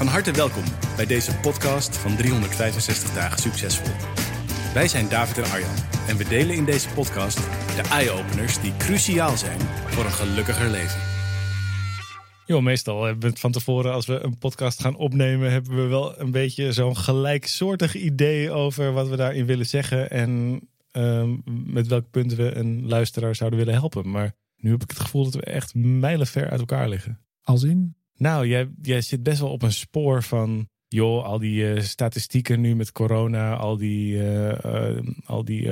[0.00, 0.62] Van harte welkom
[0.96, 3.94] bij deze podcast van 365 dagen succesvol.
[4.74, 5.74] Wij zijn David en Arjan
[6.08, 7.36] en we delen in deze podcast
[7.76, 11.00] de eye-openers die cruciaal zijn voor een gelukkiger leven.
[12.46, 15.86] Jo, meestal hebben we het van tevoren, als we een podcast gaan opnemen, hebben we
[15.86, 21.36] wel een beetje zo'n gelijksoortig idee over wat we daarin willen zeggen en ehm,
[21.72, 24.10] met welk punt we een luisteraar zouden willen helpen.
[24.10, 27.18] Maar nu heb ik het gevoel dat we echt mijlenver uit elkaar liggen.
[27.42, 27.98] Als in?
[28.20, 32.60] Nou, jij, jij zit best wel op een spoor van, joh, al die eh, statistieken
[32.60, 35.70] nu met corona, al die, eh, eh, al die,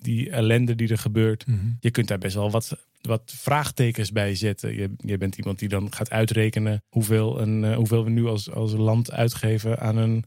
[0.00, 1.46] die ellende die er gebeurt.
[1.46, 1.58] Mhm.
[1.80, 4.74] Je kunt daar best wel wat, wat vraagtekens bij zetten.
[4.74, 8.72] Je, je bent iemand die dan gaat uitrekenen hoeveel, een, hoeveel we nu als, als
[8.72, 10.24] land uitgeven aan, een,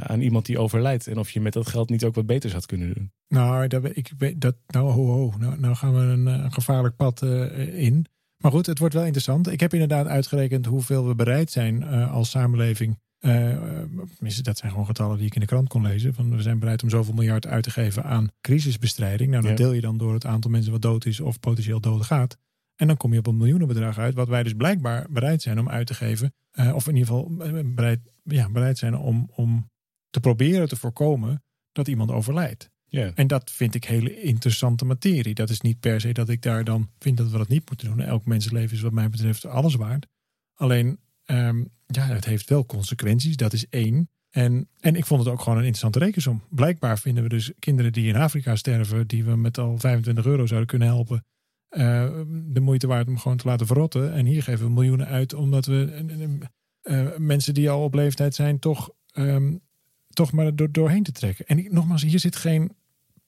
[0.00, 1.06] aan iemand die overlijdt.
[1.06, 3.12] En of je met dat geld niet ook wat beters had kunnen doen.
[3.28, 5.32] Nou, dat, ik, weet- dat, nou, ho, ho.
[5.38, 7.22] Nou, nou gaan we een, een gevaarlijk pad
[7.72, 8.06] in.
[8.40, 9.48] Maar goed, het wordt wel interessant.
[9.48, 12.98] Ik heb inderdaad uitgerekend hoeveel we bereid zijn eh, als samenleving.
[13.20, 16.14] tenminste, dat zijn gewoon getallen die ik in de krant kon lezen.
[16.14, 19.30] Van we zijn bereid om zoveel miljard uit te geven aan crisisbestrijding.
[19.30, 19.56] Nou, dat Ja.
[19.56, 22.36] deel je dan door het aantal mensen wat dood is of potentieel dood gaat.
[22.76, 25.68] En dan kom je op een miljoenenbedrag uit, wat wij dus blijkbaar bereid zijn om
[25.68, 26.34] uit te geven.
[26.74, 27.30] of in ieder geval
[27.74, 29.70] bereid, ja, bereid zijn om, om
[30.10, 32.70] te proberen te voorkomen dat iemand overlijdt.
[32.90, 33.10] Ja.
[33.14, 35.34] En dat vind ik hele interessante materie.
[35.34, 37.88] Dat is niet per se dat ik daar dan vind dat we dat niet moeten
[37.88, 38.00] doen.
[38.00, 40.06] Elk mensenleven is wat mij betreft alles waard.
[40.54, 43.36] Alleen, ehm, ja, het heeft wel consequenties.
[43.36, 44.08] Dat is één.
[44.30, 46.42] En, en ik vond het ook gewoon een interessante rekensom.
[46.50, 50.46] Blijkbaar vinden we dus kinderen die in Afrika sterven, die we met al 25 euro
[50.46, 51.24] zouden kunnen helpen,
[51.68, 52.10] eh,
[52.46, 54.12] de moeite waard om gewoon te laten verrotten.
[54.12, 56.08] En hier geven we miljoenen uit, omdat we
[56.80, 59.56] eh, mensen die al op leeftijd zijn, toch, ehm,
[60.08, 61.46] toch maar door, doorheen te trekken.
[61.46, 62.72] En ik, nogmaals, hier zit geen,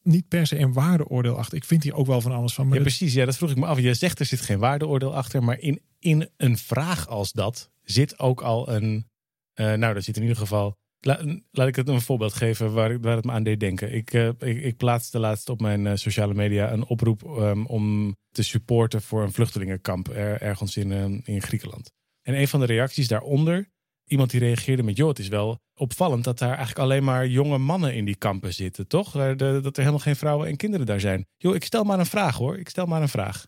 [0.02, 1.56] niet per se een waardeoordeel achter.
[1.56, 2.68] Ik vind hier ook wel van alles van.
[2.68, 3.14] Maar Ja, dat- precies.
[3.14, 3.78] Ja, dat vroeg ik me af.
[3.80, 8.18] Je zegt er zit geen waardeoordeel achter, maar in, in een vraag als dat zit
[8.18, 9.06] ook al een.
[9.52, 10.74] eh, nou, er zit in ieder geval.
[11.04, 13.92] La- laat ik het een voorbeeld geven waar, waar het me aan deed denken.
[13.94, 18.14] Ik, eh, ik, ik plaatste laatst op mijn eh, sociale media een oproep ehm, om
[18.34, 21.90] te supporten voor een vluchtelingenkamp er- ergens in, eh, in Griekenland.
[22.22, 23.70] En een van de reacties daaronder,
[24.12, 27.58] iemand die reageerde met: Joh, het is wel opvallend dat daar eigenlijk alleen maar jonge
[27.58, 29.12] mannen in die kampen zitten, toch?
[29.36, 31.26] Dat er helemaal geen vrouwen en kinderen daar zijn.
[31.36, 32.58] Joh, ik stel maar een vraag hoor.
[32.58, 33.46] Ik stel maar een vraag.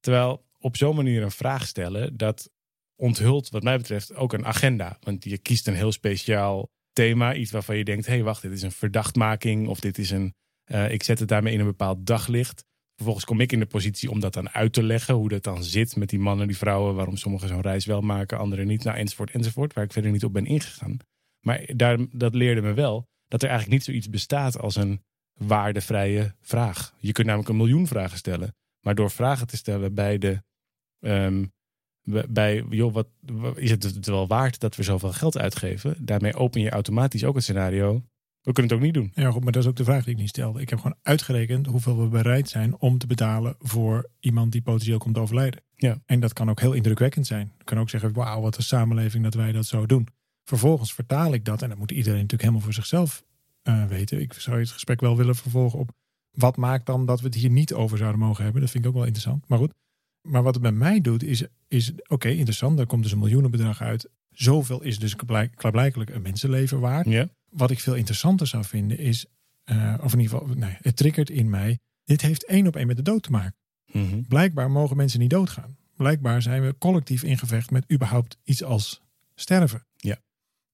[0.00, 2.50] Terwijl op zo'n manier een vraag stellen, dat
[2.96, 4.96] onthult wat mij betreft ook een agenda.
[5.00, 8.52] Want je kiest een heel speciaal thema, iets waarvan je denkt, hé hey, wacht, dit
[8.52, 10.34] is een verdachtmaking of dit is een,
[10.64, 12.64] eh, ik zet het daarmee in een bepaald daglicht.
[13.00, 15.64] Vervolgens kom ik in de positie om dat dan uit te leggen, hoe dat dan
[15.64, 18.96] zit met die mannen, die vrouwen, waarom sommigen zo'n reis wel maken, anderen niet, nou
[18.96, 20.96] enzovoort enzovoort, waar ik verder niet op ben ingegaan.
[21.40, 25.02] Maar daar, dat leerde me wel dat er eigenlijk niet zoiets bestaat als een
[25.34, 26.94] waardevrije vraag.
[26.98, 28.54] Je kunt namelijk een miljoen vragen stellen.
[28.80, 30.42] Maar door vragen te stellen bij de.
[31.00, 31.44] ehm,
[32.28, 33.08] bij- joh, wat,
[33.54, 35.96] is het wel waard dat we zoveel geld uitgeven?
[36.06, 38.02] Daarmee open je automatisch ook het scenario.
[38.42, 39.12] We kunnen het ook niet doen.
[39.14, 40.60] Ja, goed, maar dat is ook de vraag die ik niet stelde.
[40.60, 44.98] Ik heb gewoon uitgerekend hoeveel we bereid zijn om te betalen voor iemand die potentieel
[44.98, 45.62] komt overlijden.
[45.76, 46.00] Ja.
[46.06, 47.52] En dat kan ook heel indrukwekkend zijn.
[47.58, 50.08] Je kan ook zeggen, wauw, wat een samenleving dat wij dat zo doen.
[50.44, 53.24] Vervolgens vertaal ik dat, en dat moet iedereen natuurlijk helemaal voor zichzelf
[53.62, 54.20] eh, weten.
[54.20, 55.90] Ik zou het gesprek wel willen vervolgen op
[56.30, 58.60] wat maakt dan dat we het hier niet over zouden mogen hebben.
[58.60, 59.48] Dat vind ik ook wel interessant.
[59.48, 59.74] Maar goed,
[60.28, 62.76] maar wat het bij mij doet is, is oké, interessant.
[62.76, 64.08] Daar komt dus een miljoenenbedrag uit.
[64.30, 67.28] Zoveel is dus blijk- klaarblijkelijk een mensenleven waard Ja.
[67.50, 69.26] Wat ik veel interessanter zou vinden is,
[69.64, 71.78] eh, of in ieder geval, nee, het triggert in mij.
[72.04, 73.56] Dit heeft één op één met de dood te maken.
[73.92, 74.22] Mhm.
[74.28, 75.76] Blijkbaar mogen mensen niet doodgaan.
[75.96, 79.00] Blijkbaar zijn we collectief in gevecht met überhaupt iets als
[79.34, 79.86] sterven.
[79.96, 80.18] Ja.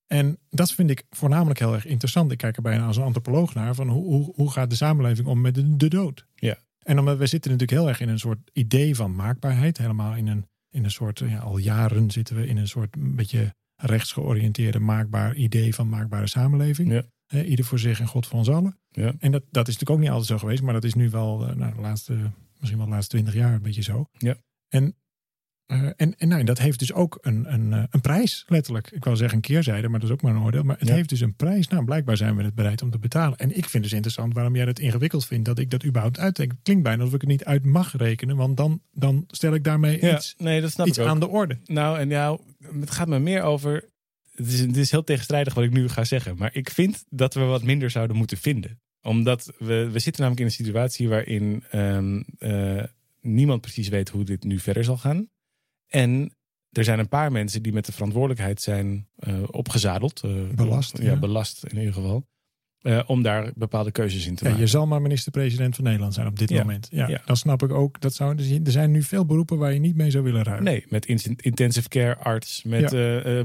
[0.06, 2.32] En dat vind ik voornamelijk heel erg interessant.
[2.32, 5.26] Ik kijk er bijna als een antropoloog naar van hoe, hoe, hoe gaat de samenleving
[5.26, 6.26] om met de, de dood?
[6.34, 6.58] Ja.
[6.82, 9.78] En omdat we zitten natuurlijk heel erg in een soort idee van maakbaarheid.
[9.78, 13.14] Helemaal in een, in een soort, ja, al jaren zitten we in een soort een
[13.14, 16.92] beetje rechtsgeoriënteerde maakbaar idee van maakbare samenleving.
[16.92, 17.42] Ja.
[17.42, 18.78] Ieder voor zich en God voor ons allen.
[18.90, 19.14] Ja.
[19.18, 21.46] En dat, dat is natuurlijk ook niet altijd zo geweest, maar dat is nu wel
[21.46, 24.08] eh, nou, de laatste, misschien wel de laatste twintig jaar een beetje zo.
[24.12, 24.36] Ja.
[24.68, 24.96] En
[25.66, 28.90] Eh, en en nou, dat heeft dus ook een, een, eh, een prijs, letterlijk.
[28.90, 30.62] Ik wil zeggen een keerzijde, maar dat is ook maar een oordeel.
[30.62, 30.94] Maar het Ja.
[30.94, 31.68] heeft dus een prijs.
[31.68, 33.38] Nou, blijkbaar zijn we het bereid om te betalen.
[33.38, 36.50] En ik vind dus interessant waarom jij het ingewikkeld vindt dat ik dat überhaupt uitdenk.
[36.50, 39.64] Het klinkt bijna alsof ik het niet uit mag rekenen, want dan, dan stel ik
[39.64, 41.58] daarmee Ja, iets, nee, dat snap iets ik aan de orde.
[41.64, 42.40] Nou, en nou,
[42.80, 43.84] het gaat me meer over.
[44.34, 46.36] Het is, het is heel tegenstrijdig wat ik nu ga zeggen.
[46.36, 48.80] Maar ik vind dat we wat minder zouden moeten vinden.
[49.02, 52.82] Omdat we, we zitten namelijk in een situatie waarin ehm, eh,
[53.20, 55.28] niemand precies weet hoe dit nu verder zal gaan.
[55.88, 56.34] En
[56.70, 60.20] er zijn een paar mensen die met de verantwoordelijkheid zijn eh, opgezadeld.
[60.24, 61.18] eh, Belast, Ja, ja.
[61.18, 62.26] belast in ieder geval.
[62.80, 64.64] eh, om daar bepaalde keuzes in te Ja, maken.
[64.64, 66.58] je zal maar minister-president van Nederland zijn op dit Ja.
[66.60, 66.88] moment.
[66.90, 67.22] Ja, Ja.
[67.24, 68.00] Dan snap ik ook.
[68.00, 70.64] Dat zou, dus er zijn nu veel beroepen waar je niet mee zou willen ruilen.
[70.64, 72.90] Nee, met in- intensive care arts, met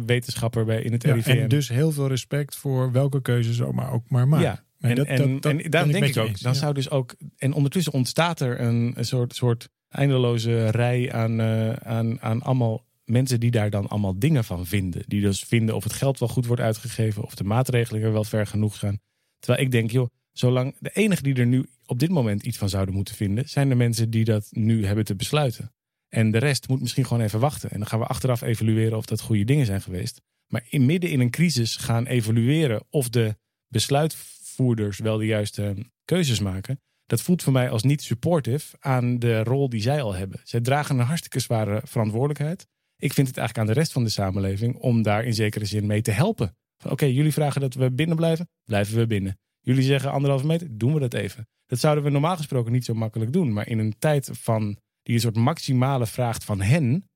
[0.06, 1.30] wetenschapper bij in het RIVM.
[1.30, 4.46] en dus heel veel respect voor welke keuze zomaar ook maar maken.
[4.48, 6.56] Ja, Nee, en, dat- en, dat- dat en ben daarom ik denk ik ook, dan
[6.56, 7.16] zou dus ook.
[7.38, 12.86] En ondertussen ontstaat er een, een soort, soort eindeloze rij aan, eh, aan, aan allemaal
[13.06, 15.04] mensen die daar dan allemaal dingen van vinden.
[15.08, 18.48] Die dus vinden of het geld wel goed wordt uitgegeven, of de maatregelingen wel ver
[18.48, 19.00] genoeg gaan.
[19.40, 22.70] Terwijl ik denk, joh, zolang de enige die er nu op dit moment iets van
[22.70, 25.74] zouden moeten vinden, zijn de mensen die dat nu hebben te besluiten.
[26.08, 27.72] En de rest moet misschien gewoon even wachten.
[27.72, 30.22] En dan gaan we achteraf evalueren of dat goede dingen zijn geweest.
[30.48, 33.36] Maar in midden in een crisis gaan evalueren of de
[33.68, 36.82] besluitvoerders wel de juiste keuzes maken.
[37.12, 40.40] Dat voelt voor mij als niet supportive aan de rol die zij al hebben.
[40.44, 42.68] Zij dragen een hartstikke zware verantwoordelijkheid.
[42.98, 45.86] Ik vind het eigenlijk aan de rest van de samenleving om daar in zekere zin
[45.86, 46.56] mee te helpen.
[46.90, 49.40] Oké, jullie vragen dat we binnen blijven, blijven we binnen.
[49.60, 51.48] Jullie zeggen anderhalve meter, doen we dat even.
[51.66, 53.54] Dat zouden we normaal gesproken niet zo makkelijk doen.
[53.54, 57.10] Maar in een tijd van die een soort maximale vraagt van hen,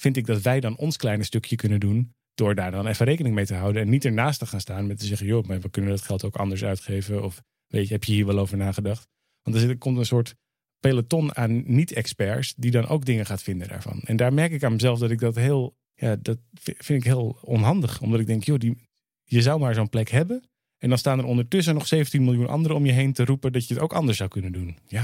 [0.00, 2.12] vind ik dat wij dan ons kleine stukje kunnen doen.
[2.34, 3.82] Door daar dan even rekening mee te houden.
[3.82, 6.24] En niet ernaast te gaan staan met te zeggen: joh, maar we kunnen dat geld
[6.24, 7.24] ook anders uitgeven.
[7.24, 9.10] Of weet je, heb je hier wel over nagedacht?
[9.42, 10.34] Want er komt een soort
[10.80, 14.00] peloton aan niet-experts die dan ook dingen gaat vinden daarvan.
[14.04, 17.04] En daar merk ik aan mezelf dat ik dat heel, ja, dat vi- vind ik
[17.04, 18.00] heel onhandig.
[18.00, 18.76] Omdat ik denk, joh, die,
[19.24, 20.42] je zou maar zo'n plek hebben.
[20.78, 23.68] En dan staan er ondertussen nog 17 miljoen anderen om je heen te roepen dat
[23.68, 24.76] je het ook anders zou kunnen doen.
[24.86, 25.02] Ja,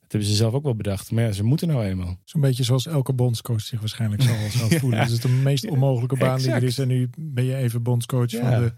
[0.00, 1.10] dat hebben ze zelf ook wel bedacht.
[1.10, 2.18] Maar ja, ze moeten nou eenmaal.
[2.24, 4.78] Zo'n beetje zoals elke bondscoach zich waarschijnlijk zal, zal Ja.
[4.78, 4.98] voelen.
[4.98, 6.78] Dat is de meest onmogelijke baan die er is.
[6.78, 8.50] En nu ben je even bondscoach Ja.
[8.52, 8.72] van de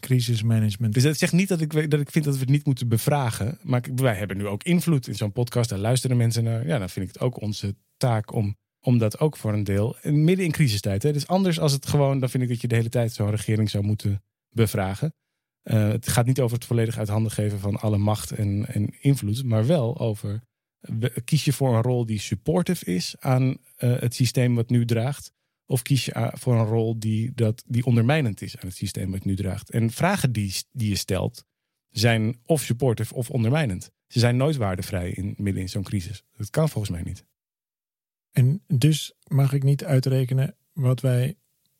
[0.00, 0.94] crisismanagement.
[0.94, 3.58] Dus dat zegt niet dat ik, dat ik vind dat we het niet moeten bevragen.
[3.62, 5.70] Maar wij hebben nu ook invloed in zo'n podcast.
[5.70, 6.66] Daar luisteren mensen naar.
[6.66, 9.96] Ja, dan vind ik het ook onze taak om, om dat ook voor een deel.
[10.02, 11.02] en Midden in crisistijd.
[11.02, 11.12] Hè.
[11.12, 12.18] Dus anders als het gewoon.
[12.18, 15.14] Dan vind ik dat je de hele tijd zo'n regering zou moeten bevragen.
[15.62, 18.94] Eh, het gaat niet over het volledig uit handen geven van alle macht en, en
[19.00, 19.44] invloed.
[19.44, 20.42] Maar wel over.
[21.24, 25.32] Kies je voor een rol die supportive is aan eh, het systeem wat nu draagt.
[25.70, 29.10] Of kies je a- voor een rol die, dat, die ondermijnend is aan het systeem
[29.10, 29.70] wat nu draagt?
[29.70, 31.44] En vragen die, die je stelt
[31.88, 33.90] zijn of supportive of ondermijnend.
[34.06, 36.24] Ze zijn nooit waardevrij in, midden in zo'n crisis.
[36.36, 37.24] Dat kan volgens mij niet.
[38.30, 41.36] En dus mag ik niet uitrekenen wat wij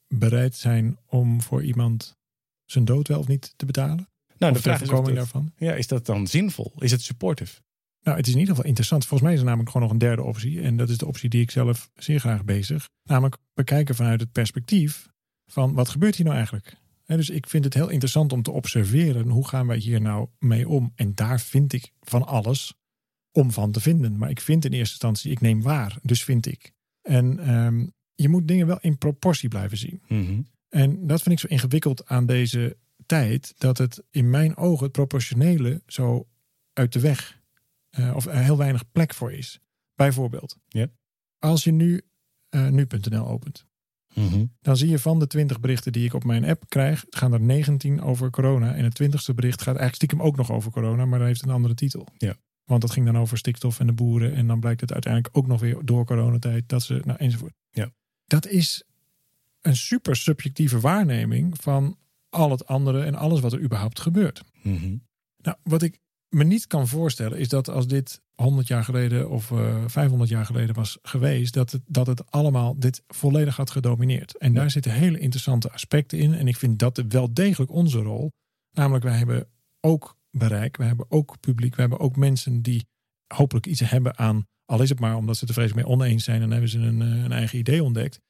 [0.08, 2.18] bereid zijn om voor iemand
[2.64, 4.08] zijn dood wel of niet te betalen.
[4.38, 5.52] Nou, of ter voorkoming dat, daarvan.
[5.56, 6.72] ja, is dat dan zinvol?
[6.78, 7.60] Is het supportive?
[8.08, 9.06] Nou, het is in ieder geval interessant.
[9.06, 10.60] Volgens mij is er namelijk gewoon nog een derde optie.
[10.60, 12.88] En dat is de optie die ik zelf zeer graag bezig.
[13.02, 15.08] Namelijk bekijken vanuit het perspectief
[15.46, 16.76] van wat gebeurt hier nou eigenlijk?
[17.06, 20.68] Dus ik vind het heel interessant om te observeren hoe gaan wij hier nou mee
[20.68, 20.92] om.
[20.94, 22.74] En daar vind ik van alles
[23.32, 24.16] om van te vinden.
[24.16, 25.98] Maar ik vind in eerste instantie, ik neem waar.
[26.02, 26.72] Dus vind ik.
[27.02, 30.00] En ehm, je moet dingen wel in proportie blijven zien.
[30.68, 32.76] En dat vind ik zo ingewikkeld aan deze
[33.06, 33.54] tijd.
[33.58, 36.26] Dat het in mijn ogen het proportionele zo
[36.72, 37.37] uit de weg.
[37.98, 39.60] Eh, of er heel weinig plek voor is.
[39.94, 40.56] Bijvoorbeeld.
[40.68, 40.86] Ja.
[41.38, 42.02] Als je nu
[42.48, 43.66] eh, nu.nl opent.
[44.60, 47.04] Dan zie je van de 20 berichten die ik op mijn app krijg.
[47.10, 48.74] gaan er 19 over corona.
[48.74, 51.04] En het 20ste bericht gaat eigenlijk stiekem ook nog over corona.
[51.04, 52.06] Maar dat heeft een andere titel.
[52.16, 52.36] Ja.
[52.64, 54.34] Want dat ging dan over stikstof en de boeren.
[54.34, 56.68] En dan blijkt het uiteindelijk ook nog weer door coronatijd.
[56.68, 57.54] Dat ze, nou enzovoort.
[57.70, 57.90] Ja.
[58.26, 58.84] Dat is
[59.60, 64.42] een super subjectieve waarneming van al het andere en alles wat er überhaupt gebeurt.
[65.36, 65.98] Nou, wat ik
[66.28, 70.46] me niet kan voorstellen is dat als dit 100 jaar geleden of eh 500 jaar
[70.46, 74.38] geleden was geweest, dat het, dat het allemaal dit volledig had gedomineerd.
[74.38, 76.34] En daar zitten hele interessante aspecten in.
[76.34, 78.32] En ik vind dat wel degelijk onze rol.
[78.70, 79.48] Namelijk, wij hebben
[79.80, 82.86] ook bereik, wij hebben ook publiek, we hebben ook mensen die
[83.34, 86.24] hopelijk iets hebben aan, al is het maar omdat ze het er vreselijk mee oneens
[86.24, 88.20] zijn, dan hebben ze een, eh, een eigen idee ontdekt.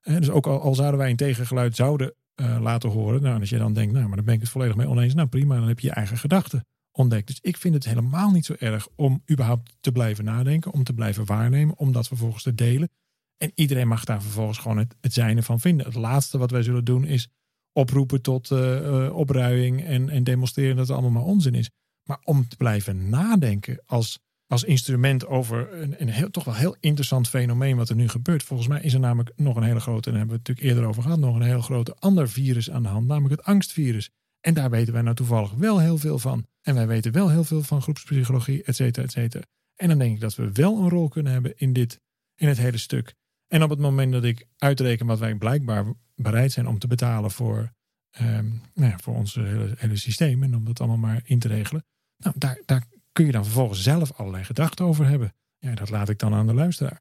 [0.00, 3.50] Eh, dus ook al, al zouden wij een tegengeluid zouden eh, laten horen, nou, als
[3.50, 5.68] je dan denkt, nou, maar dan ben ik het volledig mee oneens, nou prima, dan
[5.68, 7.26] heb je je eigen gedachten ontdekt.
[7.26, 10.92] Dus ik vind het helemaal niet zo erg om überhaupt te blijven nadenken, om te
[10.92, 12.90] blijven waarnemen, om dat vervolgens te delen.
[13.36, 15.86] En iedereen mag daar vervolgens gewoon het, het zijne van vinden.
[15.86, 17.28] Het laatste wat wij zullen doen is
[17.72, 21.70] oproepen tot eh, opruiing en, en demonstreren dat het allemaal maar onzin is.
[22.08, 24.18] Maar om te blijven nadenken als
[24.50, 28.42] als instrument over een, een heel, toch wel heel interessant fenomeen wat er nu gebeurt.
[28.42, 30.66] Volgens mij is er namelijk nog een hele grote, en daar hebben we het natuurlijk
[30.66, 34.10] eerder over gehad, nog een heel grote ander virus aan de hand, namelijk het angstvirus.
[34.40, 36.46] En daar weten wij nou toevallig wel heel veel van.
[36.60, 39.44] En wij weten wel heel veel van groepspsychologie, et cetera, et cetera.
[39.74, 42.00] En dan denk ik dat we wel een rol kunnen hebben in dit,
[42.34, 43.14] in het hele stuk.
[43.46, 47.30] En op het moment dat ik uitreken wat wij blijkbaar bereid zijn om te betalen
[47.30, 47.72] voor,
[48.20, 51.48] um, nou ja, voor ons hele, hele systeem en om dat allemaal maar in te
[51.48, 51.84] regelen.
[52.16, 55.34] Nou, daar, daar kun je dan vervolgens zelf allerlei gedachten over hebben.
[55.58, 57.00] Ja, dat laat ik dan aan de luisteraar.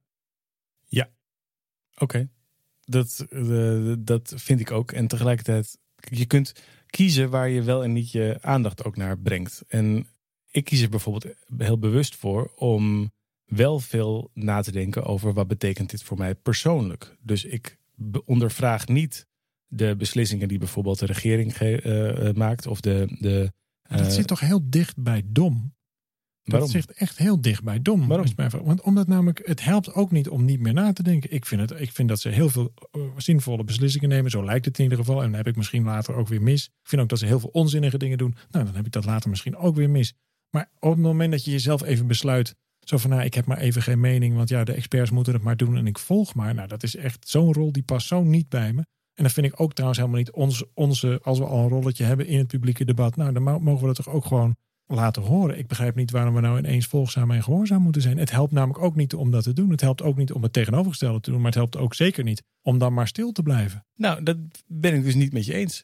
[0.86, 1.10] Ja,
[1.98, 2.29] oké.
[2.79, 4.91] Dat, uh, dat vind ik ook.
[4.91, 6.53] En tegelijkertijd, je kunt
[6.89, 9.63] kiezen waar je wel en niet je aandacht ook naar brengt.
[9.67, 10.08] En
[10.51, 13.12] ik kies er bijvoorbeeld heel bewust voor om
[13.46, 17.17] wel veel na te denken over wat betekent dit voor mij persoonlijk.
[17.22, 17.77] Dus ik
[18.25, 19.27] ondervraag niet
[19.67, 23.17] de beslissingen die bijvoorbeeld de regering uh, maakt of de.
[23.19, 23.51] de
[23.88, 25.74] dat zit toch heel dicht bij dom?
[26.50, 28.08] Dat zit echt heel dicht bij dom.
[28.08, 28.25] Waarom?
[28.63, 31.32] Want omdat namelijk, het helpt ook niet om niet meer na te denken.
[31.32, 32.74] Ik vind, het, ik vind dat ze heel veel
[33.18, 34.32] zinvolle beslissingen nemen.
[34.32, 35.22] Zo lijkt het in ieder geval.
[35.22, 36.65] En dan heb ik misschien later ook weer mis.
[36.65, 38.36] Ik vind ook dat ze heel veel onzinnige dingen doen.
[38.50, 40.13] Nou, dan heb ik dat later misschien ook weer mis.
[40.50, 42.56] Maar op het moment dat je jezelf even besluit.
[42.79, 44.36] Zo van, nou, ik heb maar even geen mening.
[44.36, 46.53] Want ja, de experts moeten het maar doen en ik volg maar.
[46.53, 48.86] Nou, dat is echt zo'n rol die past zo niet bij me.
[49.13, 52.03] En dat vind ik ook trouwens helemaal niet onze, onze, als we al een rolletje
[52.03, 53.15] hebben in het publieke debat.
[53.15, 54.56] Nou, dan mogen we dat toch ook gewoon
[54.96, 55.58] laten horen.
[55.58, 58.17] Ik begrijp niet waarom we nou ineens volgzaam en gehoorzaam moeten zijn.
[58.17, 59.69] Het helpt namelijk ook niet om dat te doen.
[59.69, 61.39] Het helpt ook niet om het tegenovergestelde te doen.
[61.39, 63.86] Maar het helpt ook zeker niet om dan maar stil te blijven.
[63.96, 65.84] Nou, dat ben ik dus niet met je eens.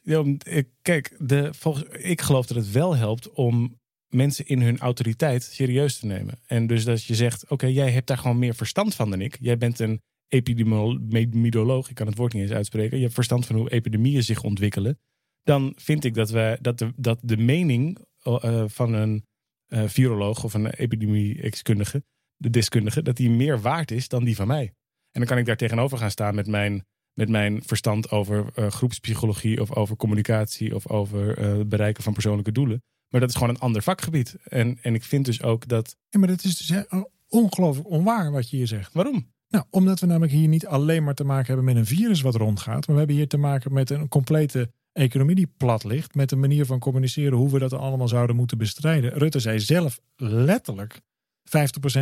[0.82, 1.50] Kijk, de,
[1.90, 6.34] ik geloof dat het wel helpt om mensen in hun autoriteit serieus te nemen.
[6.46, 9.36] En dus dat je zegt, oké, jij hebt daar gewoon meer verstand van dan ik.
[9.40, 12.96] Jij bent een epidemioloog, ik kan het woord niet eens uitspreken.
[12.96, 14.98] Je hebt verstand van hoe epidemieën zich ontwikkelen.
[15.42, 19.24] Dan vind ik dat, we, dat, de, dat de mening uh, van een
[19.68, 22.04] uh, viroloog of een epidemie-deskundige,
[22.36, 24.72] de deskundige, dat die meer waard is dan die van mij.
[25.10, 28.66] En dan kan ik daar tegenover gaan staan met mijn, met mijn verstand over uh,
[28.66, 32.82] groepspsychologie of over communicatie of over het bereiken van persoonlijke doelen.
[33.08, 34.36] Maar dat is gewoon een ander vakgebied.
[34.44, 35.96] En, en ik vind dus ook dat.
[36.08, 36.84] Ja, maar dat is dus
[37.28, 38.92] ongelooflijk onwaar wat je hier zegt.
[38.92, 39.34] Waarom?
[39.48, 42.34] Nou, omdat we namelijk hier niet alleen maar te maken hebben met een virus wat
[42.34, 46.32] rondgaat, maar we hebben hier te maken met een complete economie die plat ligt, met
[46.32, 49.12] een manier van communiceren hoe we dat allemaal zouden moeten bestrijden.
[49.12, 51.00] Rutte zei zelf letterlijk
[51.46, 51.50] 50%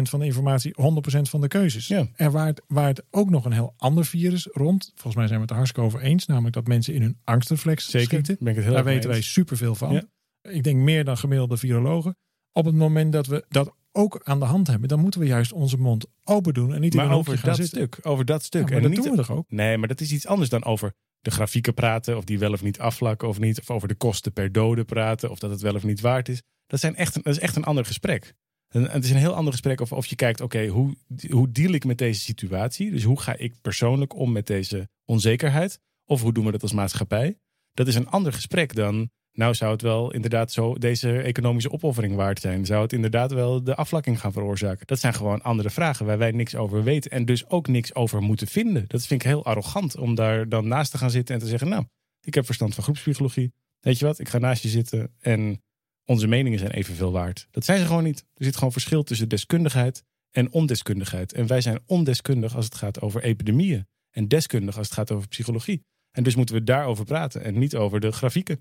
[0.02, 1.86] van de informatie, 100% van de keuzes.
[1.86, 2.08] Ja.
[2.16, 4.90] Er waart, waart ook nog een heel ander virus rond.
[4.94, 7.90] Volgens mij zijn we het er hartstikke over eens, namelijk dat mensen in hun angstreflex
[7.90, 8.36] Zeker, schieten.
[8.38, 9.92] Ben ik het heel Daar weten wij superveel van.
[9.92, 10.02] Ja.
[10.50, 12.16] Ik denk meer dan gemiddelde virologen.
[12.52, 15.52] Op het moment dat we dat ook aan de hand hebben, dan moeten we juist
[15.52, 17.78] onze mond open doen en niet maar in over gaan dat zitten.
[17.78, 18.68] stuk, over dat stuk.
[18.68, 19.50] Ja, en dat niet doen we toch ook?
[19.50, 22.62] Nee, maar dat is iets anders dan over de grafieken praten, of die wel of
[22.62, 25.74] niet afvlakken of niet, of over de kosten per dode praten, of dat het wel
[25.74, 26.42] of niet waard is.
[26.66, 28.34] Dat, zijn echt dat is echt een ander gesprek.
[28.68, 30.96] En het is een heel ander gesprek of, of je kijkt, oké, hoe,
[31.28, 32.90] hoe deal ik met deze situatie?
[32.90, 35.80] Dus hoe ga ik persoonlijk om met deze onzekerheid?
[36.04, 37.38] Of hoe doen we dat als maatschappij?
[37.72, 42.14] Dat is een ander gesprek dan nou zou het wel inderdaad zo deze economische opoffering
[42.14, 42.66] waard zijn.
[42.66, 44.86] Zou het inderdaad wel de afvlakking gaan veroorzaken?
[44.86, 48.22] Dat zijn gewoon andere vragen waar wij niks over weten en dus ook niks over
[48.22, 48.84] moeten vinden.
[48.86, 51.68] Dat vind ik heel arrogant om daar dan naast te gaan zitten en te zeggen,
[51.68, 51.84] nou,
[52.20, 53.52] ik heb verstand van groepspsychologie.
[53.80, 55.62] Weet je wat, ik ga naast je zitten en
[56.04, 57.48] onze meningen zijn evenveel waard.
[57.50, 58.24] Dat zijn ze gewoon niet.
[58.34, 61.32] Er zit gewoon verschil tussen deskundigheid en ondeskundigheid.
[61.32, 65.28] En wij zijn ondeskundig als het gaat over epidemieën en deskundig als het gaat over
[65.28, 65.84] psychologie.
[66.10, 68.60] En dus moeten we daarover praten en niet over de grafieken.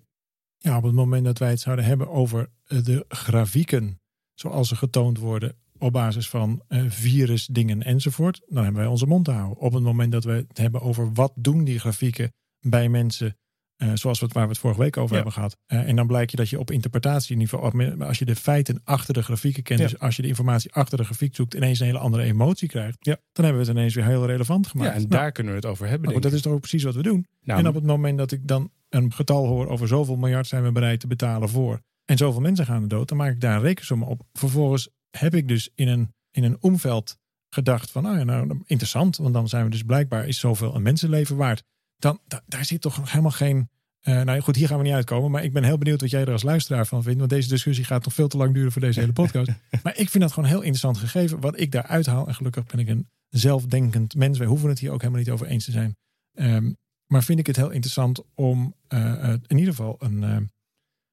[0.64, 4.00] Ja, op het moment dat wij het zouden hebben over eh, de grafieken
[4.34, 9.26] zoals ze getoond worden op basis van uh, virusdingen enzovoort, dan hebben wij onze mond
[9.26, 9.58] te houden.
[9.58, 13.38] Op het moment dat we het hebben over wat doen die grafieken bij mensen,
[13.78, 15.16] uh, zoals we het, waar we het vorige week over Ja.
[15.16, 15.58] hebben gehad.
[15.68, 19.24] Uh, en dan blijkt je dat je op interpretatieniveau, als je de feiten achter de
[19.24, 19.86] grafieken kent, Ja.
[19.88, 22.98] dus als je de informatie achter de grafiek zoekt, ineens een hele andere emotie krijgt,
[23.00, 23.18] Ja.
[23.32, 24.90] dan hebben we het ineens weer heel relevant gemaakt.
[24.90, 26.22] Ja, en Nou, daar kunnen we het over hebben.
[26.22, 27.26] dat is toch ook precies wat we doen.
[27.42, 30.64] Nou, en op het moment dat ik dan een getal hoor over zoveel miljard zijn
[30.64, 31.82] we bereid te betalen voor.
[32.06, 34.22] En zoveel mensen gaan er dood, dan maak ik daar een rekensom op.
[34.34, 37.18] Vervolgens heb ik dus in een, in een omveld
[37.50, 40.82] gedacht van, nou ja, nou interessant, want dan zijn we dus blijkbaar is zoveel een
[40.82, 41.64] mensenleven waard.
[41.98, 43.70] Dan, da- daar zit toch helemaal geen.
[44.00, 45.32] eh, nou goed, hier gaan we niet uitkomen.
[45.32, 47.18] Maar ik ben heel benieuwd wat jij er als luisteraar van vindt.
[47.20, 49.52] Want deze discussie gaat nog veel te lang duren voor deze hele podcast.
[49.84, 51.40] maar ik vind dat gewoon heel interessant gegeven.
[51.40, 52.28] Wat ik daar uithaal.
[52.28, 54.38] En gelukkig ben ik een zelfdenkend mens.
[54.38, 55.96] Wij hoeven het hier ook helemaal niet over eens te zijn.
[56.34, 56.72] Ehm,
[57.08, 60.38] maar vind ik het heel interessant om eh, eh, in ieder geval een, eh,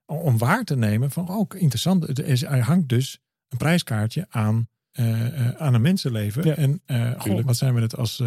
[0.07, 2.19] om waar te nemen van ook interessant.
[2.19, 4.69] Er, is, er hangt dus een prijskaartje aan,
[5.57, 6.45] aan een mensenleven.
[6.45, 6.83] Ja, en
[7.19, 8.23] goh, wat zijn we het als,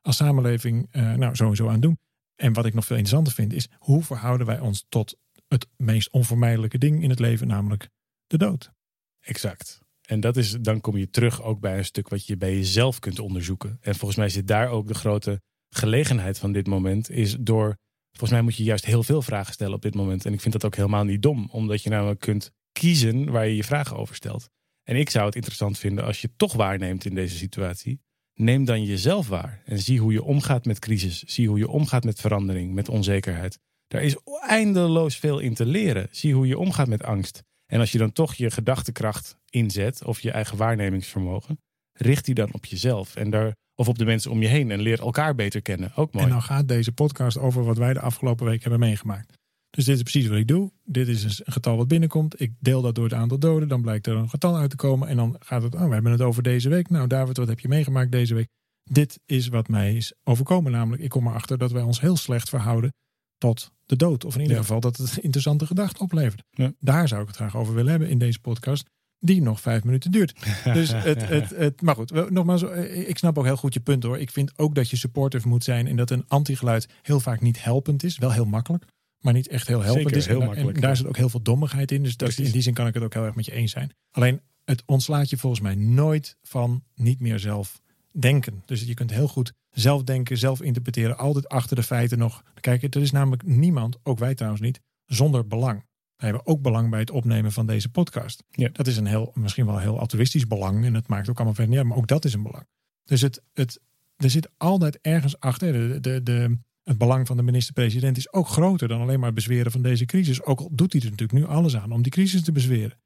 [0.00, 1.98] als samenleving nou sowieso aan doen.
[2.36, 5.18] En wat ik nog veel interessanter vind is hoe verhouden wij ons tot
[5.48, 7.88] het meest onvermijdelijke ding in het leven, namelijk
[8.26, 8.72] de dood.
[9.20, 9.80] Exact.
[10.02, 12.98] En dat is, dan kom je terug ook bij een stuk wat je bij jezelf
[12.98, 13.78] kunt onderzoeken.
[13.80, 15.42] En volgens mij zit daar ook de grote
[15.74, 17.10] gelegenheid van dit moment.
[17.10, 17.76] Is door,
[18.10, 20.26] volgens mij moet je juist heel veel vragen stellen op dit moment.
[20.26, 21.48] En ik vind dat ook helemaal niet dom.
[21.50, 24.48] Omdat je namelijk kunt kiezen waar je je vragen over stelt.
[24.82, 28.00] En ik zou het interessant vinden als je toch waarneemt in deze situatie.
[28.34, 31.22] Neem dan jezelf waar en zie hoe je omgaat met crisis.
[31.22, 33.58] Zie hoe je omgaat met verandering, met onzekerheid.
[33.86, 36.08] Daar is eindeloos veel in te leren.
[36.10, 37.42] Zie hoe je omgaat met angst.
[37.66, 41.60] En als je dan toch je gedachtekracht inzet of je eigen waarnemingsvermogen,
[41.92, 44.80] richt die dan op jezelf en daar, of op de mensen om je heen en
[44.80, 45.92] leer elkaar beter kennen.
[45.96, 46.26] Ook mooi.
[46.26, 49.40] En dan gaat deze podcast over wat wij de afgelopen week hebben meegemaakt.
[49.70, 50.72] Dus dit is precies wat ik doe.
[50.84, 52.40] Dit is een getal wat binnenkomt.
[52.40, 53.68] Ik deel dat door het aantal doden.
[53.68, 55.08] Dan blijkt er een getal uit te komen.
[55.08, 56.90] En dan gaat het, oh, we hebben het over deze week.
[56.90, 58.48] Nou, David, wat heb je meegemaakt deze week?
[58.84, 60.72] Dit is wat mij is overkomen.
[60.72, 62.94] Namelijk, ik kom erachter dat wij ons heel slecht verhouden
[63.38, 64.24] tot de dood.
[64.24, 64.62] Of in ieder Ja.
[64.62, 66.42] geval dat het interessante gedachten oplevert.
[66.50, 66.72] Ja.
[66.80, 68.84] Daar zou ik het graag over willen hebben in deze podcast.
[69.24, 70.34] Die nog vijf minuten duurt.
[70.64, 74.02] Dus het, het, het, maar goed, nogmaals, eh, ik snap ook heel goed je punt
[74.02, 74.18] hoor.
[74.18, 77.64] Ik vind ook dat je supportive moet zijn en dat een antigeluid heel vaak niet
[77.64, 78.18] helpend is.
[78.18, 78.84] Wel heel makkelijk,
[79.20, 80.26] maar niet echt heel helpend Zeker, is.
[80.26, 82.02] heel en, makkelijk, en daar zit ook heel veel dommigheid in.
[82.02, 83.92] Dus dat, in die zin kan ik het ook heel erg met je eens zijn.
[84.10, 88.62] Alleen het ontslaat je volgens mij nooit van niet meer zelf denken.
[88.66, 92.90] Dus je kunt heel goed zelf denken, zelf interpreteren, altijd achter de feiten nog kijken.
[92.90, 95.84] Er is namelijk niemand, ook wij trouwens niet, zonder belang.
[96.22, 98.44] Wij hebben ook belang bij het opnemen van deze podcast.
[98.50, 98.68] Ja.
[98.72, 100.84] Dat is een heel, misschien wel een heel altruïstisch belang.
[100.84, 102.66] En het maakt ook allemaal verder niet uit, maar ook dat is een belang.
[103.04, 103.80] Dus het, het,
[104.16, 105.72] er zit altijd ergens achter.
[105.72, 109.34] De, de, de, het belang van de minister-president is ook groter dan alleen maar het
[109.34, 110.42] bezweren van deze crisis.
[110.42, 113.00] Ook al doet hij er natuurlijk nu alles aan om die crisis te bezweren.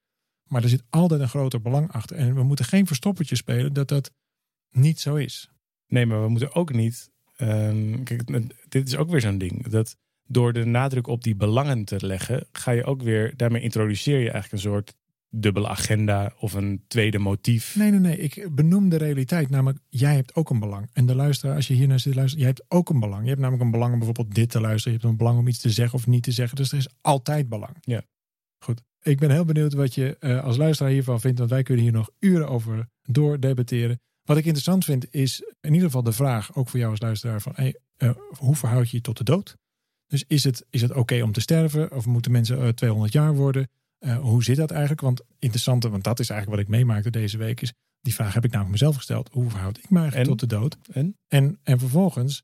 [0.44, 2.16] Maar er zit altijd een groter belang achter.
[2.16, 4.10] En we moeten geen verstoppertje spelen dat dat
[4.70, 5.50] niet zo is.
[5.86, 7.10] Nee, maar we moeten ook niet.
[7.36, 9.68] ehm, kijk, dit is ook weer zo'n ding.
[9.68, 9.96] Dat
[10.26, 13.32] door de nadruk op die belangen te leggen, ga je ook weer.
[13.36, 14.94] Daarmee introduceer je eigenlijk een soort
[15.30, 17.76] dubbele agenda of een tweede motief.
[17.76, 18.18] Nee, nee, nee.
[18.18, 19.50] Ik benoem de realiteit.
[19.50, 20.90] Namelijk, jij hebt ook een belang.
[20.92, 23.22] En de luisteraar, als je hier naar zit te luisteren, jij hebt ook een belang.
[23.22, 24.92] Je hebt namelijk een belang om bijvoorbeeld dit te luisteren.
[24.92, 26.56] Je hebt een belang om iets te zeggen of niet te zeggen.
[26.56, 27.76] Dus er is altijd belang.
[27.80, 28.02] Ja.
[28.58, 28.82] Goed.
[29.02, 31.38] Ik ben heel benieuwd wat je eh, als luisteraar hiervan vindt.
[31.38, 34.00] Want wij kunnen hier nog uren over doordebatteren.
[34.22, 37.40] Wat ik interessant vind is in ieder geval de vraag, ook voor jou als luisteraar,
[37.40, 39.56] van hey, eh, hoe verhoud je je tot de dood?
[40.06, 41.92] Dus is het, is het oké om te sterven?
[41.92, 43.68] Of moeten mensen eh, 200 jaar worden?
[43.98, 45.00] Eh, hoe zit dat eigenlijk?
[45.00, 48.44] Want interessante, want dat is eigenlijk wat ik meemaakte deze week, is die vraag heb
[48.44, 49.28] ik namelijk mezelf gesteld.
[49.32, 50.36] Hoe verhoud ik me eigenlijk En?
[50.36, 50.76] tot de dood?
[50.92, 51.16] En?
[51.28, 52.42] En, en vervolgens,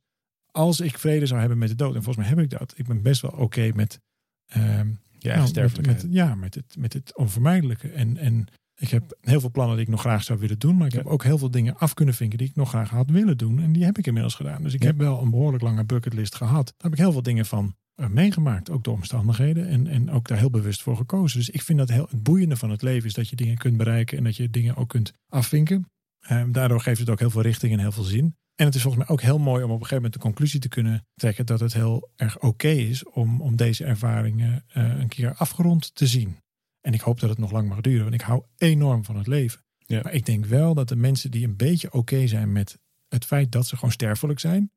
[0.51, 2.87] als ik vrede zou hebben met de dood, en volgens mij heb ik dat, ik
[2.87, 4.01] ben best wel oké met,
[4.47, 6.03] ehm, eigen nou, met, sterfelijkheid.
[6.03, 7.89] met- ja, met het, met het onvermijdelijke.
[7.89, 8.47] En, en
[8.77, 10.99] ik heb heel veel plannen die ik nog graag zou willen doen, maar ik Ja.
[10.99, 13.61] heb ook heel veel dingen af kunnen vinken die ik nog graag had willen doen.
[13.61, 14.63] En die heb ik inmiddels gedaan.
[14.63, 14.87] Dus ik Ja.
[14.87, 16.67] heb wel een behoorlijk lange bucketlist gehad.
[16.67, 19.69] Daar heb ik heel veel dingen van eh, meegemaakt, ook door omstandigheden.
[19.69, 21.39] En, en ook daar heel bewust voor gekozen.
[21.39, 23.77] Dus ik vind dat heel, het boeiende van het leven is dat je dingen kunt
[23.77, 25.87] bereiken en dat je dingen ook kunt afvinken.
[26.21, 28.37] Ehm, daardoor geeft het ook heel veel richting en heel veel zin.
[28.55, 30.61] En het is volgens mij ook heel mooi om op een gegeven moment de conclusie
[30.61, 35.09] te kunnen trekken dat het heel erg oké is om, om deze ervaringen eh, een
[35.09, 36.37] keer afgerond te zien.
[36.83, 39.27] En ik hoop dat het nog lang mag duren, want ik hou enorm van het
[39.27, 39.65] leven.
[39.79, 40.01] Ja.
[40.03, 43.53] Maar ik denk wel dat de mensen die een beetje oké zijn met het feit
[43.53, 44.71] dat ze gewoon sterfelijk zijn,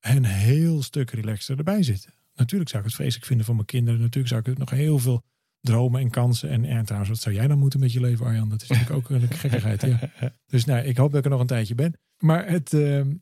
[0.00, 2.14] een heel stuk relaxter erbij zitten.
[2.34, 4.00] Natuurlijk zou ik het vreselijk vinden voor mijn kinderen.
[4.00, 5.24] Natuurlijk zou ik het nog heel veel
[5.60, 6.48] dromen en kansen.
[6.48, 8.48] En, en trouwens, wat zou jij dan moeten met je leven, Arjan?
[8.48, 9.82] Dat is natuurlijk ook een gekkigheid.
[9.82, 10.10] Ja.
[10.46, 11.94] Dus nou, ik hoop dat ik er nog een tijdje ben.
[12.18, 13.14] Maar, het, ehm,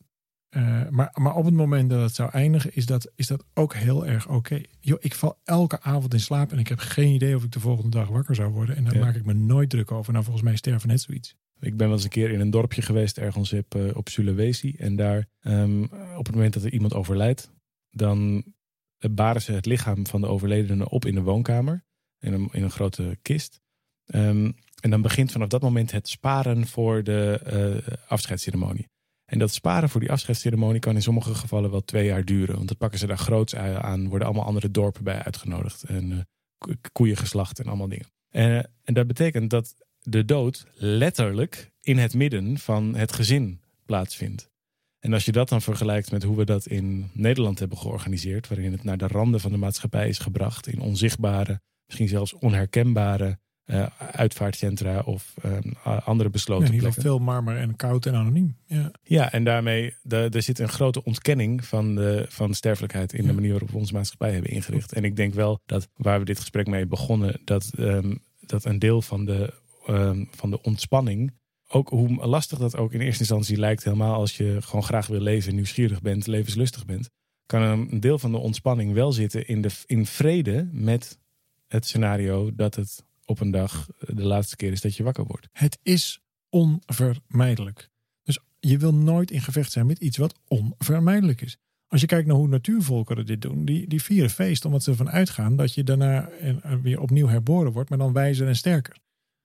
[0.51, 3.75] eh, maar, maar op het moment dat het zou eindigen, is dat, is dat ook
[3.75, 4.61] heel erg oké.
[4.81, 7.61] Joh, ik val elke avond in slaap en ik heb geen idee of ik de
[7.61, 8.77] volgende dag wakker zou worden.
[8.77, 9.01] En daar Ja.
[9.01, 10.13] maak ik me nooit druk over.
[10.13, 11.35] Nou, volgens mij sterven net zoiets.
[11.61, 14.75] Ik ben wel eens een keer in een dorpje geweest, ergens op, eh, op Sulawesi.
[14.79, 15.83] En daar, ehm,
[16.17, 17.51] op het moment dat er iemand overlijdt,
[17.91, 18.45] dan
[19.11, 21.85] baren ze het lichaam van de overledene op in de woonkamer.
[22.19, 23.61] In een, in een grote kist.
[24.05, 28.89] Ehm, en dan begint vanaf dat moment het sparen voor de eh, afscheidsceremonie.
[29.31, 32.57] En dat sparen voor die afscheidsceremonie kan in sommige gevallen wel twee jaar duren.
[32.57, 35.83] Want dat pakken ze daar groots aan, worden allemaal andere dorpen bij uitgenodigd.
[35.83, 36.19] En eh,
[36.59, 38.07] ko- koeien geslacht en allemaal dingen.
[38.29, 44.51] Eh, en dat betekent dat de dood letterlijk in het midden van het gezin plaatsvindt.
[44.99, 48.73] En als je dat dan vergelijkt met hoe we dat in Nederland hebben georganiseerd, waarin
[48.73, 53.39] het naar de randen van de maatschappij is gebracht, in onzichtbare, misschien zelfs onherkenbare
[53.71, 55.53] eh, uitvaartcentra of eh,
[56.07, 57.03] andere Ja, besloten in ieder plekken.
[57.03, 58.57] geval veel marmer en koud en anoniem.
[58.67, 58.91] Ja.
[59.03, 63.29] Ja, en daarmee de, er zit een grote ontkenning van de, van sterfelijkheid in de
[63.29, 63.35] Ja.
[63.35, 64.93] manier waarop we onze maatschappij hebben ingericht.
[64.93, 68.79] En ik denk wel dat waar we dit gesprek mee begonnen, dat, ehm, dat een
[68.79, 69.55] deel van de,
[69.87, 71.33] ehm, van de ontspanning,
[71.69, 75.21] ook hoe lastig dat ook in eerste instantie lijkt, helemaal als je gewoon graag wil
[75.21, 77.11] leven, nieuwsgierig bent, levenslustig bent,
[77.47, 81.19] kan een deel van de ontspanning wel zitten in, de, in vrede met
[81.69, 85.49] het scenario dat het op een dag de laatste keer is dat je wakker wordt.
[85.53, 87.89] Het is onvermijdelijk.
[88.23, 91.57] Dus je wil nooit in gevecht zijn met iets wat onvermijdelijk is.
[91.87, 95.11] Als je kijkt naar hoe natuurvolkeren dit doen, die, die vieren feest omdat ze ervan
[95.11, 96.31] uitgaan dat je daarna
[96.83, 98.97] weer opnieuw herboren wordt, maar dan wijzer en sterker.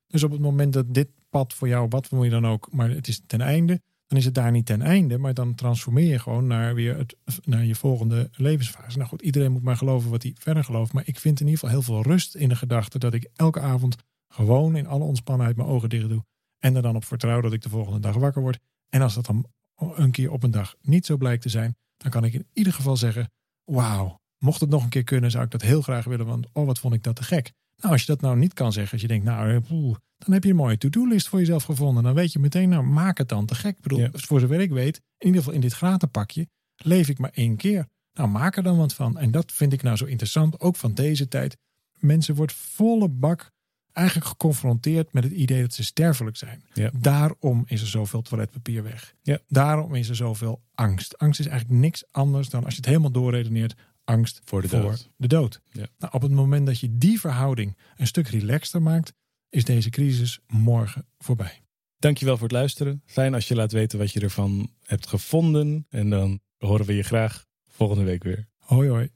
[0.08, 2.90] Dus op het moment dat dit pad voor jou, wat wil je dan ook, maar
[2.90, 6.20] het is ten einde, dan is het daar niet ten einde, maar dan transformeer je
[6.20, 8.98] gewoon naar, weer het, naar je volgende levensfase.
[8.98, 11.60] Nou goed, iedereen moet maar geloven wat hij verder gelooft, maar ik vind in ieder
[11.60, 13.96] geval heel veel rust in de gedachte dat ik elke avond
[14.28, 16.26] gewoon in alle ontspannenheid mijn ogen dicht doe
[16.60, 18.60] en er dan op vertrouw dat ik de volgende dag wakker word.
[18.90, 22.12] En als dat dan een keer op een dag niet zo blijkt te zijn, dan
[22.12, 23.32] kan ik in ieder geval zeggen:
[23.64, 26.66] Wauw, mocht het nog een keer kunnen, zou ik dat heel graag willen, want oh,
[26.66, 27.54] wat vond ik dat te gek.
[27.78, 30.44] Nou, als je dat nou niet kan zeggen, als je denkt, nou, eh, dan heb
[30.44, 32.04] je een mooie to-do-list voor jezelf gevonden.
[32.04, 33.76] Dan weet je meteen, nou, maak het dan te gek.
[33.76, 37.32] Ik bedoel, voor zover ik weet, in ieder geval in dit gratenpakje, leef ik maar
[37.34, 37.88] één keer.
[38.14, 39.18] Nou, maak er dan wat van.
[39.18, 41.58] En dat vind ik nou zo interessant, ook van deze tijd.
[42.00, 43.54] Mensen wordt volle bak
[43.92, 46.64] eigenlijk geconfronteerd met het idee dat ze sterfelijk zijn.
[46.74, 46.92] Ja.
[47.00, 49.16] Daarom is er zoveel toiletpapier weg.
[49.22, 49.40] Ja.
[49.48, 51.18] Daarom is er zoveel angst.
[51.18, 55.10] Angst is eigenlijk niks anders dan, als je het helemaal doorredeneert, angst Voor de dood.
[55.18, 55.62] de dood.
[55.72, 55.86] Ja.
[55.98, 59.14] Nou, op het moment dat je die verhouding een stuk relaxter maakt,
[59.50, 61.64] is deze crisis morgen voorbij.
[61.98, 63.02] Dankjewel voor het luisteren.
[63.06, 65.86] Fijn als je laat weten wat je ervan hebt gevonden.
[65.90, 68.48] En dan horen we je graag volgende week weer.
[68.58, 69.10] Hoi hoi.